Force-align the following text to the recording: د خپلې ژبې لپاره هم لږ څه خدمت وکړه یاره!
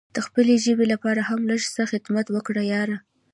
د 0.15 0.17
خپلې 0.25 0.53
ژبې 0.65 0.85
لپاره 0.93 1.21
هم 1.29 1.41
لږ 1.51 1.61
څه 1.75 1.81
خدمت 1.91 2.25
وکړه 2.31 2.61
یاره! 2.73 2.97